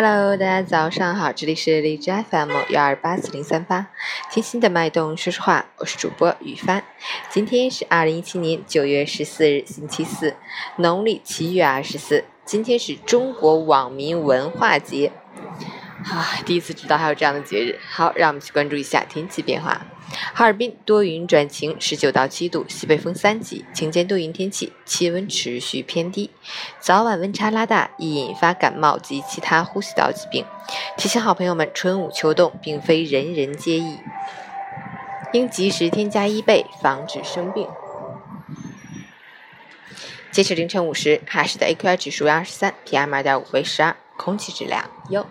[0.00, 3.88] Hello，大家早上好，这里是荔枝 FM 幺二八四零三八，
[4.30, 6.84] 贴心的脉动，说实话，我是主播雨帆。
[7.28, 10.36] 今天是二零一七年九月十四日，星期四，
[10.76, 12.22] 农历七月二十四。
[12.44, 15.10] 今天是中国网民文化节，
[16.04, 17.78] 啊，第一次知道还有这样的节日。
[17.90, 19.80] 好，让我们去关注一下天气变化。
[20.32, 26.30] 哈尔滨多云转晴，十九到七度，西北风三级，晴间多云天气，气温持续偏低，
[26.78, 30.46] 早晚温差拉大，易引发感冒及其他呼吸道疾病。
[30.96, 33.98] 提醒好朋友们，春捂秋冻并非人人皆宜，
[35.32, 37.68] 应及时添加衣被，防止生病。
[40.30, 45.26] 截止凌晨五时，哈市的 AQI 指数为二十三，PM 二点五为十二，空气质量优。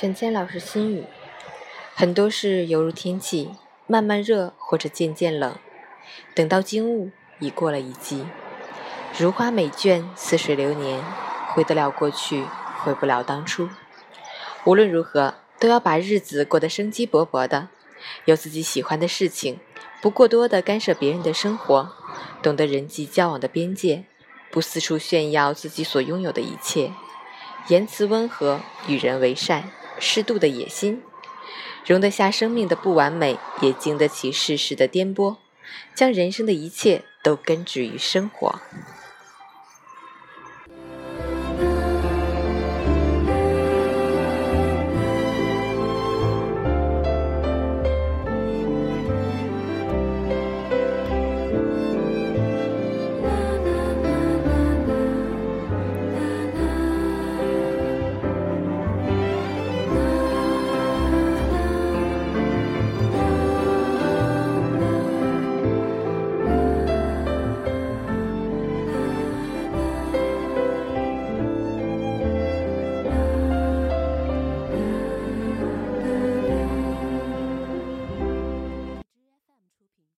[0.00, 1.04] 陈谦老师心语：
[1.94, 3.50] 很多事犹如天气，
[3.86, 5.54] 慢慢热或者渐渐冷，
[6.34, 8.24] 等到惊悟，已过了一季。
[9.18, 11.04] 如花美眷，似水流年，
[11.48, 12.46] 回得了过去，
[12.82, 13.68] 回不了当初。
[14.64, 17.68] 无论如何，都要把日子过得生机勃勃的，
[18.24, 19.60] 有自己喜欢的事情，
[20.00, 21.92] 不过多的干涉别人的生活，
[22.42, 24.04] 懂得人际交往的边界，
[24.50, 26.90] 不四处炫耀自己所拥有的一切，
[27.68, 29.70] 言辞温和，与人为善。
[30.00, 31.02] 适度的野心，
[31.86, 35.36] 容得下生命的不完美，也经得起世事的颠簸，
[35.94, 38.60] 将人生的一切都根植于生活。